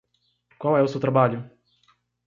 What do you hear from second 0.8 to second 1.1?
o seu